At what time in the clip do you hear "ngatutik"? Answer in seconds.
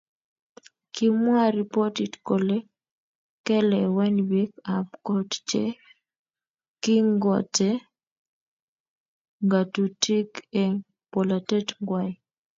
9.47-10.29